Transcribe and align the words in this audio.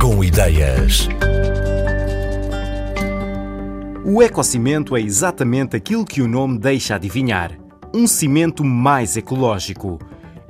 Com 0.00 0.24
ideias. 0.24 1.08
O 4.04 4.20
ecocimento 4.20 4.96
é 4.96 5.00
exatamente 5.00 5.76
aquilo 5.76 6.04
que 6.04 6.20
o 6.20 6.26
nome 6.26 6.58
deixa 6.58 6.96
adivinhar: 6.96 7.56
um 7.94 8.04
cimento 8.04 8.64
mais 8.64 9.16
ecológico. 9.16 10.00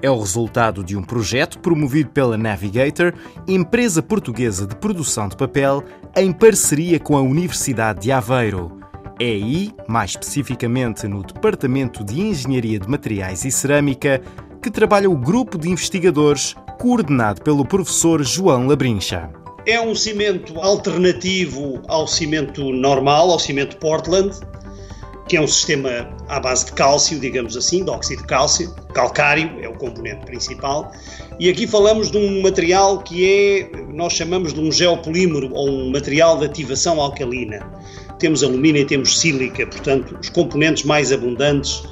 É 0.00 0.10
o 0.10 0.18
resultado 0.18 0.82
de 0.82 0.96
um 0.96 1.02
projeto 1.02 1.58
promovido 1.58 2.08
pela 2.08 2.38
Navigator, 2.38 3.12
empresa 3.46 4.02
portuguesa 4.02 4.66
de 4.66 4.74
produção 4.74 5.28
de 5.28 5.36
papel, 5.36 5.84
em 6.16 6.32
parceria 6.32 6.98
com 6.98 7.14
a 7.14 7.20
Universidade 7.20 8.00
de 8.00 8.12
Aveiro. 8.12 8.80
É 9.20 9.26
aí, 9.26 9.70
mais 9.86 10.12
especificamente 10.12 11.06
no 11.06 11.22
Departamento 11.22 12.02
de 12.02 12.22
Engenharia 12.22 12.78
de 12.80 12.88
Materiais 12.88 13.44
e 13.44 13.50
Cerâmica, 13.50 14.22
que 14.62 14.70
trabalha 14.70 15.10
o 15.10 15.16
grupo 15.16 15.58
de 15.58 15.68
investigadores 15.68 16.56
coordenado 16.80 17.42
pelo 17.42 17.62
professor 17.62 18.24
João 18.24 18.66
Labrincha. 18.66 19.28
É 19.66 19.78
um 19.78 19.94
cimento 19.94 20.58
alternativo 20.58 21.82
ao 21.86 22.06
cimento 22.06 22.72
normal, 22.72 23.30
ao 23.30 23.38
cimento 23.38 23.76
Portland, 23.76 24.34
que 25.28 25.36
é 25.36 25.40
um 25.42 25.46
sistema 25.46 26.08
à 26.26 26.40
base 26.40 26.64
de 26.64 26.72
cálcio, 26.72 27.20
digamos 27.20 27.54
assim, 27.54 27.84
de 27.84 27.90
óxido 27.90 28.22
de 28.22 28.28
cálcio, 28.28 28.74
calcário 28.94 29.60
é 29.60 29.68
o 29.68 29.74
componente 29.74 30.24
principal. 30.24 30.90
E 31.38 31.50
aqui 31.50 31.66
falamos 31.66 32.10
de 32.10 32.16
um 32.16 32.40
material 32.40 33.02
que 33.02 33.28
é, 33.28 33.70
nós 33.92 34.14
chamamos 34.14 34.54
de 34.54 34.60
um 34.60 34.72
geopolímero 34.72 35.52
ou 35.52 35.68
um 35.68 35.90
material 35.90 36.38
de 36.38 36.46
ativação 36.46 36.98
alcalina. 36.98 37.60
Temos 38.18 38.42
alumínio 38.42 38.80
e 38.80 38.86
temos 38.86 39.20
sílica, 39.20 39.66
portanto, 39.66 40.16
os 40.18 40.30
componentes 40.30 40.84
mais 40.84 41.12
abundantes 41.12 41.82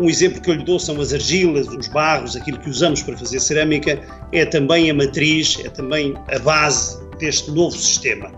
um 0.00 0.08
exemplo 0.08 0.40
que 0.40 0.50
eu 0.50 0.54
lhe 0.54 0.64
dou 0.64 0.78
são 0.78 1.00
as 1.00 1.12
argilas, 1.12 1.68
os 1.68 1.88
barros, 1.88 2.36
aquilo 2.36 2.58
que 2.58 2.68
usamos 2.68 3.02
para 3.02 3.16
fazer 3.16 3.40
cerâmica, 3.40 4.00
é 4.32 4.44
também 4.44 4.90
a 4.90 4.94
matriz, 4.94 5.58
é 5.64 5.68
também 5.68 6.14
a 6.34 6.38
base 6.38 6.98
deste 7.18 7.50
novo 7.50 7.76
sistema. 7.76 8.30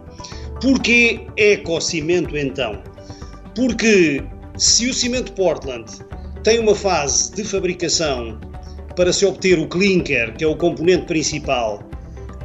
Porquê 0.60 1.26
ecocimento 1.36 2.36
então? 2.36 2.82
Porque 3.54 4.22
se 4.58 4.88
o 4.88 4.94
cimento 4.94 5.32
Portland 5.32 5.90
tem 6.42 6.58
uma 6.58 6.74
fase 6.74 7.32
de 7.34 7.44
fabricação 7.44 8.38
para 8.94 9.12
se 9.12 9.26
obter 9.26 9.58
o 9.58 9.68
clinker, 9.68 10.34
que 10.34 10.44
é 10.44 10.46
o 10.46 10.56
componente 10.56 11.06
principal, 11.06 11.85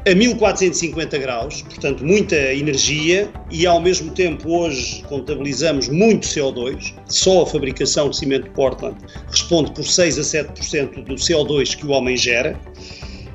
a 0.08 0.16
1450 0.16 1.18
graus, 1.20 1.62
portanto 1.62 2.04
muita 2.04 2.36
energia 2.36 3.30
e 3.52 3.68
ao 3.68 3.80
mesmo 3.80 4.12
tempo 4.12 4.50
hoje 4.50 5.04
contabilizamos 5.04 5.90
muito 5.90 6.28
CO2. 6.28 6.94
Só 7.06 7.44
a 7.44 7.46
fabricação 7.46 8.10
de 8.10 8.18
cimento 8.18 8.46
de 8.46 8.50
Portland 8.52 8.98
responde 9.30 9.72
por 9.74 9.84
6 9.84 10.18
a 10.18 10.22
7% 10.22 11.04
do 11.04 11.16
CO2 11.16 11.76
que 11.76 11.86
o 11.86 11.92
homem 11.92 12.18
gera. 12.18 12.60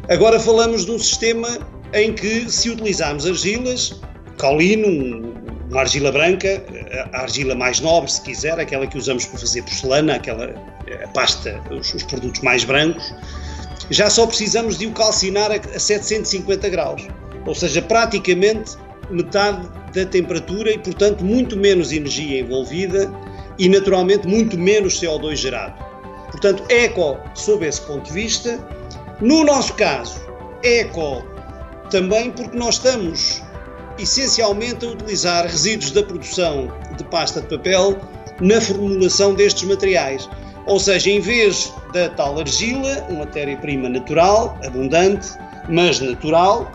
Agora 0.09 0.41
falamos 0.41 0.85
de 0.85 0.91
um 0.91 0.99
sistema 0.99 1.59
em 1.93 2.13
que 2.13 2.51
se 2.51 2.69
utilizarmos 2.71 3.27
argilas, 3.27 4.01
caulino, 4.37 5.33
uma 5.71 5.81
argila 5.81 6.11
branca, 6.11 6.65
a 7.13 7.23
argila 7.23 7.55
mais 7.55 7.81
nobre, 7.81 8.11
se 8.11 8.23
quiser, 8.23 8.59
aquela 8.59 8.87
que 8.87 8.99
usamos 8.99 9.25
para 9.25 9.39
fazer 9.39 9.63
porcelana, 9.63 10.17
aquela 10.17 10.49
pasta, 11.15 11.61
os, 11.71 11.95
os 11.95 12.03
produtos 12.03 12.41
mais 12.43 12.65
brancos, 12.65 13.13
já 13.91 14.11
só 14.11 14.27
precisamos 14.27 14.79
de 14.79 14.87
o 14.87 14.93
calcinar 14.93 15.51
a 15.53 15.79
750 15.79 16.69
graus, 16.69 17.07
ou 17.47 17.55
seja, 17.55 17.81
praticamente 17.83 18.77
metade 19.11 19.69
da 19.95 20.05
temperatura 20.05 20.73
e, 20.73 20.79
portanto, 20.79 21.25
muito 21.25 21.57
menos 21.57 21.93
energia 21.93 22.41
envolvida 22.41 23.11
e, 23.59 23.69
naturalmente, 23.69 24.27
muito 24.27 24.59
menos 24.59 25.01
CO2 25.01 25.37
gerado. 25.37 25.75
Portanto, 26.31 26.65
eco 26.69 27.19
sob 27.35 27.67
esse 27.67 27.81
ponto 27.83 28.07
de 28.07 28.13
vista. 28.13 28.59
No 29.21 29.45
nosso 29.45 29.73
caso, 29.75 30.21
eco 30.63 31.25
também 31.91 32.31
porque 32.33 32.57
nós 32.57 32.75
estamos 32.75 33.43
essencialmente 33.99 34.85
a 34.85 34.91
utilizar 34.91 35.45
resíduos 35.45 35.93
da 35.93 36.03
produção 36.03 36.71
de 36.97 37.05
pasta 37.05 37.41
de 37.41 37.49
papel 37.49 37.97
na 38.41 38.61
formulação 38.61 39.35
destes 39.35 39.63
materiais. 39.63 40.29
Ou 40.67 40.81
seja, 40.81 41.11
em 41.11 41.21
vez 41.21 41.73
da 41.93 42.09
tal 42.11 42.39
argila, 42.39 43.07
matéria-prima 43.11 43.89
natural, 43.89 44.59
abundante, 44.65 45.29
mas 45.69 46.01
natural, 46.01 46.71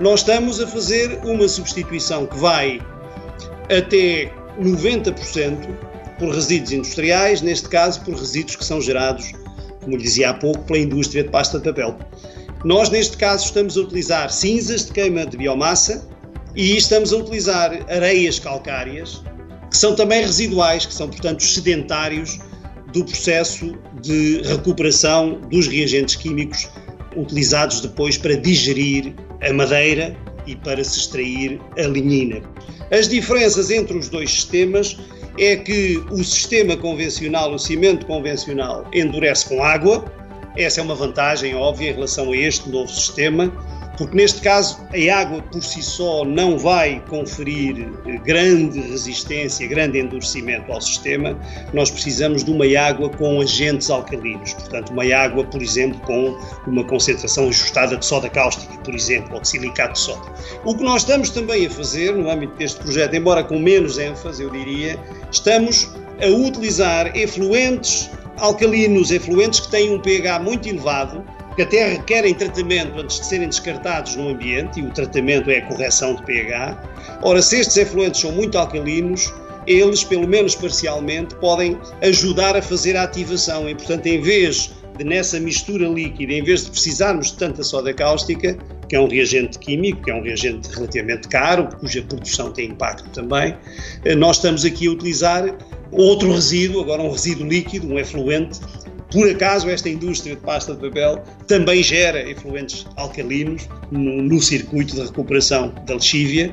nós 0.00 0.20
estamos 0.20 0.60
a 0.60 0.66
fazer 0.66 1.20
uma 1.24 1.48
substituição 1.48 2.26
que 2.26 2.36
vai 2.36 2.80
até 3.64 4.32
90% 4.60 5.68
por 6.18 6.34
resíduos 6.34 6.72
industriais, 6.72 7.40
neste 7.40 7.68
caso 7.68 8.00
por 8.02 8.14
resíduos 8.14 8.56
que 8.56 8.64
são 8.64 8.80
gerados, 8.80 9.32
como 9.82 9.96
dizia 9.96 10.30
há 10.30 10.34
pouco, 10.34 10.64
pela 10.64 10.78
indústria 10.78 11.22
de 11.22 11.30
pasta 11.30 11.58
de 11.58 11.64
papel. 11.64 11.96
Nós, 12.64 12.90
neste 12.90 13.16
caso, 13.16 13.44
estamos 13.44 13.76
a 13.76 13.80
utilizar 13.80 14.32
cinzas 14.32 14.86
de 14.86 14.92
queima 14.92 15.24
de 15.24 15.36
biomassa 15.36 16.06
e 16.54 16.76
estamos 16.76 17.12
a 17.12 17.16
utilizar 17.16 17.70
areias 17.88 18.38
calcárias, 18.38 19.22
que 19.70 19.76
são 19.76 19.94
também 19.94 20.22
residuais, 20.22 20.86
que 20.86 20.94
são, 20.94 21.08
portanto, 21.08 21.42
sedentários 21.42 22.38
do 22.96 23.04
processo 23.04 23.76
de 24.00 24.40
recuperação 24.42 25.38
dos 25.50 25.68
reagentes 25.68 26.16
químicos 26.16 26.66
utilizados 27.14 27.82
depois 27.82 28.16
para 28.16 28.34
digerir 28.34 29.14
a 29.46 29.52
madeira 29.52 30.16
e 30.46 30.56
para 30.56 30.82
se 30.82 30.98
extrair 31.00 31.60
a 31.76 31.82
lignina. 31.82 32.40
As 32.90 33.06
diferenças 33.06 33.70
entre 33.70 33.98
os 33.98 34.08
dois 34.08 34.30
sistemas 34.30 34.96
é 35.38 35.56
que 35.56 36.02
o 36.10 36.24
sistema 36.24 36.74
convencional, 36.74 37.52
o 37.52 37.58
cimento 37.58 38.06
convencional, 38.06 38.88
endurece 38.94 39.46
com 39.46 39.62
água. 39.62 40.02
Essa 40.56 40.80
é 40.80 40.82
uma 40.82 40.94
vantagem 40.94 41.54
óbvia 41.54 41.90
em 41.90 41.92
relação 41.92 42.32
a 42.32 42.36
este 42.36 42.70
novo 42.70 42.90
sistema 42.90 43.52
porque 43.96 44.16
neste 44.16 44.40
caso 44.40 44.78
a 44.92 45.18
água 45.18 45.42
por 45.42 45.62
si 45.62 45.82
só 45.82 46.24
não 46.24 46.58
vai 46.58 47.02
conferir 47.08 47.88
eh, 48.06 48.18
grande 48.18 48.80
resistência, 48.80 49.66
grande 49.66 49.98
endurecimento 49.98 50.70
ao 50.70 50.80
sistema, 50.80 51.38
nós 51.72 51.90
precisamos 51.90 52.44
de 52.44 52.50
uma 52.50 52.66
água 52.78 53.08
com 53.10 53.40
agentes 53.40 53.90
alcalinos, 53.90 54.52
portanto 54.54 54.90
uma 54.90 55.04
água, 55.14 55.44
por 55.44 55.62
exemplo, 55.62 55.98
com 56.00 56.38
uma 56.66 56.84
concentração 56.84 57.48
ajustada 57.48 57.96
de 57.96 58.04
soda 58.04 58.28
cáustica, 58.28 58.76
por 58.78 58.94
exemplo, 58.94 59.34
ou 59.34 59.40
de 59.40 59.48
silicato 59.48 59.94
de 59.94 60.00
soda. 60.00 60.32
O 60.64 60.76
que 60.76 60.82
nós 60.82 61.02
estamos 61.02 61.30
também 61.30 61.66
a 61.66 61.70
fazer 61.70 62.14
no 62.14 62.30
âmbito 62.30 62.54
deste 62.56 62.80
projeto, 62.80 63.14
embora 63.14 63.42
com 63.42 63.58
menos 63.58 63.98
ênfase, 63.98 64.42
eu 64.42 64.50
diria, 64.50 64.98
estamos 65.30 65.90
a 66.22 66.28
utilizar 66.28 67.16
efluentes 67.16 68.10
alcalinos, 68.38 69.10
efluentes 69.10 69.60
que 69.60 69.70
têm 69.70 69.94
um 69.94 70.00
pH 70.00 70.38
muito 70.40 70.68
elevado, 70.68 71.24
que 71.56 71.62
até 71.62 71.88
requerem 71.94 72.34
tratamento 72.34 73.00
antes 73.00 73.18
de 73.18 73.26
serem 73.26 73.48
descartados 73.48 74.14
no 74.14 74.28
ambiente, 74.28 74.78
e 74.78 74.84
o 74.84 74.90
tratamento 74.90 75.50
é 75.50 75.58
a 75.58 75.66
correção 75.66 76.14
de 76.14 76.22
pH. 76.22 77.18
Ora, 77.22 77.40
se 77.40 77.58
estes 77.58 77.78
efluentes 77.78 78.20
são 78.20 78.30
muito 78.30 78.58
alcalinos, 78.58 79.32
eles, 79.66 80.04
pelo 80.04 80.28
menos 80.28 80.54
parcialmente, 80.54 81.34
podem 81.36 81.76
ajudar 82.02 82.56
a 82.56 82.62
fazer 82.62 82.96
a 82.96 83.02
ativação 83.02 83.68
e, 83.68 83.74
portanto, 83.74 84.06
em 84.06 84.20
vez 84.20 84.70
de 84.96 85.04
nessa 85.04 85.40
mistura 85.40 85.88
líquida, 85.88 86.32
em 86.32 86.42
vez 86.42 86.64
de 86.64 86.70
precisarmos 86.70 87.32
de 87.32 87.38
tanta 87.38 87.62
soda 87.62 87.92
cáustica, 87.92 88.56
que 88.88 88.94
é 88.94 89.00
um 89.00 89.08
reagente 89.08 89.58
químico, 89.58 90.02
que 90.02 90.10
é 90.10 90.14
um 90.14 90.22
reagente 90.22 90.68
relativamente 90.70 91.28
caro, 91.28 91.68
cuja 91.80 92.02
produção 92.02 92.52
tem 92.52 92.70
impacto 92.70 93.08
também, 93.10 93.56
eh, 94.04 94.14
nós 94.14 94.36
estamos 94.36 94.64
aqui 94.64 94.86
a 94.86 94.90
utilizar 94.92 95.54
outro 95.90 96.32
resíduo, 96.32 96.82
agora 96.82 97.02
um 97.02 97.10
resíduo 97.10 97.46
líquido, 97.46 97.86
um 97.88 97.98
efluente, 97.98 98.60
por 99.10 99.28
acaso, 99.28 99.70
esta 99.70 99.88
indústria 99.88 100.34
de 100.34 100.40
pasta 100.40 100.74
de 100.74 100.80
papel 100.80 101.22
também 101.46 101.82
gera 101.82 102.28
efluentes 102.28 102.86
alcalinos 102.96 103.68
no, 103.90 104.22
no 104.22 104.42
circuito 104.42 104.94
de 104.96 105.02
recuperação 105.02 105.72
da 105.86 105.94
lexívia 105.94 106.52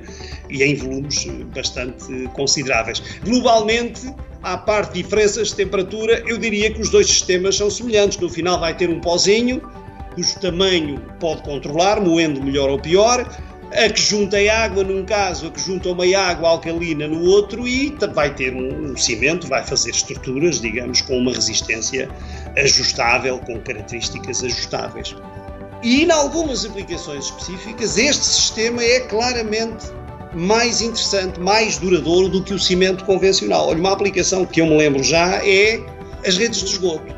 e 0.50 0.64
em 0.64 0.76
volumes 0.76 1.26
bastante 1.56 2.28
consideráveis. 2.34 3.02
Globalmente, 3.26 4.14
à 4.44 4.56
parte 4.56 4.94
de 4.94 5.04
diferenças 5.04 5.50
de 5.50 5.56
temperatura, 5.56 6.24
eu 6.28 6.38
diria 6.38 6.72
que 6.72 6.82
os 6.82 6.90
dois 6.90 7.08
sistemas 7.08 7.56
são 7.56 7.70
semelhantes. 7.72 8.20
No 8.20 8.30
final 8.30 8.60
vai 8.60 8.76
ter 8.76 8.90
um 8.90 9.00
pozinho, 9.00 9.62
cujo 10.14 10.40
tamanho 10.40 11.02
pode 11.20 11.42
controlar, 11.42 12.00
moendo 12.00 12.44
melhor 12.44 12.70
ou 12.70 12.80
pior, 12.80 13.28
a 13.76 13.90
que 13.90 14.02
junta 14.02 14.38
água 14.52 14.84
num 14.84 15.04
caso, 15.04 15.48
a 15.48 15.52
que 15.52 15.60
junta 15.60 15.90
uma 15.90 16.06
água 16.18 16.50
alcalina 16.50 17.08
no 17.08 17.24
outro 17.24 17.68
e 17.68 17.96
vai 18.14 18.34
ter 18.34 18.54
um, 18.54 18.96
cimento, 18.96 19.48
vai 19.48 19.66
fazer 19.66 19.90
estruturas, 19.90 20.62
digamos, 20.62 21.02
com 21.02 21.18
uma 21.18 21.34
resistência 21.34 22.08
ajustável, 22.58 23.40
com 23.40 23.60
características 23.62 24.44
ajustáveis. 24.44 25.16
E 25.82 26.04
em 26.04 26.12
algumas 26.12 26.66
aplicações 26.66 27.26
específicas, 27.26 27.98
este 27.98 28.26
sistema 28.26 28.82
é 28.84 29.02
claramente 29.02 29.86
mais 30.34 30.82
interessante, 30.82 31.40
mais 31.40 31.78
duradouro 31.78 32.30
do 32.30 32.44
que 32.44 32.54
o 32.54 32.60
cimento 32.60 33.04
convencional. 33.06 33.68
Olha, 33.68 33.80
uma 33.80 33.92
aplicação 33.92 34.46
que 34.46 34.62
eu 34.62 34.66
me 34.66 34.78
lembro 34.78 35.04
já 35.04 35.46
é 35.46 35.80
as 36.26 36.38
redes 36.38 36.60
de 36.62 36.72
esgoto. 36.72 37.14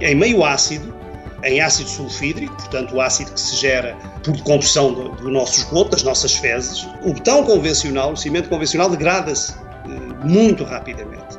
Em 0.00 0.14
meio 0.14 0.44
ácido, 0.44 0.94
em 1.42 1.60
ácido 1.60 1.88
sulfídrico, 1.88 2.54
portanto 2.54 2.94
o 2.94 3.00
ácido 3.00 3.32
que 3.32 3.40
se 3.40 3.56
gera 3.56 3.96
por 4.22 4.38
combustão 4.42 4.92
do, 4.92 5.08
do 5.10 5.30
nosso 5.30 5.58
esgoto, 5.58 5.90
das 5.90 6.02
nossas 6.02 6.34
fezes. 6.34 6.86
O 7.02 7.12
betão 7.12 7.44
convencional, 7.44 8.12
o 8.12 8.16
cimento 8.16 8.48
convencional, 8.48 8.88
degrada-se 8.88 9.52
eh, 9.52 10.26
muito 10.26 10.64
rapidamente. 10.64 11.35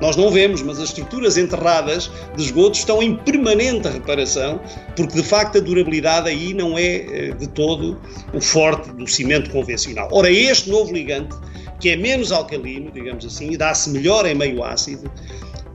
Nós 0.00 0.16
não 0.16 0.30
vemos, 0.30 0.62
mas 0.62 0.78
as 0.78 0.88
estruturas 0.88 1.36
enterradas 1.36 2.10
de 2.36 2.44
esgoto 2.44 2.78
estão 2.78 3.02
em 3.02 3.16
permanente 3.16 3.88
reparação, 3.88 4.60
porque 4.96 5.20
de 5.20 5.22
facto 5.22 5.58
a 5.58 5.60
durabilidade 5.60 6.28
aí 6.28 6.54
não 6.54 6.78
é 6.78 6.96
eh, 6.96 7.34
de 7.38 7.46
todo 7.48 8.00
o 8.32 8.40
forte 8.40 8.90
do 8.92 9.06
cimento 9.06 9.50
convencional. 9.50 10.08
Ora, 10.10 10.30
este 10.30 10.70
novo 10.70 10.92
ligante, 10.92 11.36
que 11.78 11.90
é 11.90 11.96
menos 11.96 12.32
alcalino, 12.32 12.90
digamos 12.90 13.24
assim, 13.24 13.50
e 13.50 13.56
dá-se 13.56 13.90
melhor 13.90 14.24
em 14.26 14.34
meio 14.34 14.64
ácido, 14.64 15.10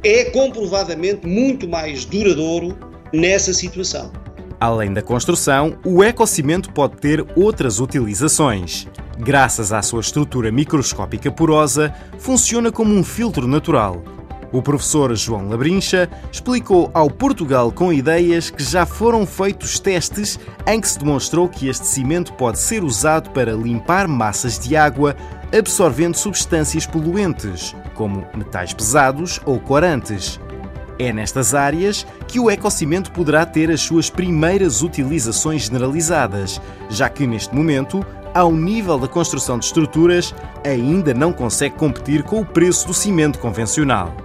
é 0.04 0.26
comprovadamente 0.26 1.28
muito 1.28 1.68
mais 1.68 2.06
duradouro 2.06 2.78
nessa 3.14 3.54
situação. 3.54 4.12
Além 4.60 4.94
da 4.94 5.02
construção, 5.02 5.78
o 5.86 6.04
ecocimento 6.04 6.72
pode 6.72 6.98
ter 6.98 7.26
outras 7.36 7.80
utilizações. 7.80 8.88
Graças 9.18 9.72
à 9.72 9.82
sua 9.82 10.02
estrutura 10.02 10.52
microscópica 10.52 11.32
porosa, 11.32 11.94
funciona 12.20 12.72
como 12.72 12.94
um 12.94 13.04
filtro 13.04 13.48
natural. 13.48 14.04
O 14.52 14.62
professor 14.62 15.16
João 15.16 15.50
Labrincha 15.50 16.10
explicou 16.32 16.90
ao 16.94 17.10
Portugal 17.10 17.72
com 17.72 17.92
ideias 17.92 18.50
que 18.50 18.64
já 18.64 18.86
foram 18.86 19.26
feitos 19.26 19.80
testes 19.80 20.40
em 20.68 20.80
que 20.80 20.88
se 20.88 21.00
demonstrou 21.00 21.50
que 21.50 21.68
este 21.68 21.88
cimento 21.88 22.34
pode 22.34 22.60
ser 22.60 22.84
usado 22.84 23.30
para 23.32 23.54
limpar 23.54 24.08
massas 24.08 24.60
de 24.60 24.76
água 24.76 25.16
absorvendo 25.58 26.16
substâncias 26.16 26.86
poluentes, 26.86 27.76
como 27.94 28.26
metais 28.36 28.74
pesados 28.74 29.40
ou 29.46 29.60
corantes. 29.60 30.40
É 30.98 31.12
nestas 31.12 31.54
áreas 31.54 32.06
que 32.28 32.40
o 32.40 32.50
ecocimento 32.50 33.12
poderá 33.12 33.46
ter 33.46 33.70
as 33.70 33.82
suas 33.82 34.10
primeiras 34.10 34.82
utilizações 34.82 35.64
generalizadas, 35.64 36.62
já 36.90 37.10
que 37.10 37.28
neste 37.28 37.54
momento, 37.54 38.06
ao 38.36 38.52
nível 38.52 39.00
da 39.00 39.08
construção 39.08 39.58
de 39.58 39.64
estruturas, 39.64 40.36
ainda 40.66 41.14
não 41.14 41.32
consegue 41.32 41.76
competir 41.76 42.22
com 42.22 42.42
o 42.42 42.46
preço 42.46 42.86
do 42.86 42.94
cimento 42.94 43.40
convencional. 43.40 44.25